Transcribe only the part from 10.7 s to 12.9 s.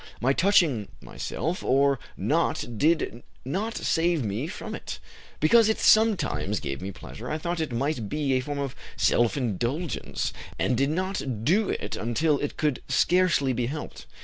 did not do it until it could